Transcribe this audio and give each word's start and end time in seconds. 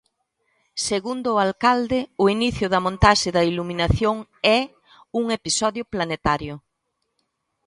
Segundo 0.87 1.27
o 1.31 1.41
alcalde, 1.47 1.99
o 2.23 2.25
inicio 2.35 2.67
da 2.73 2.83
montaxe 2.85 3.29
da 3.37 3.43
iluminación 3.51 4.15
é 4.57 4.59
"un 5.19 5.25
episodio 5.37 5.83
planetario". 5.93 6.55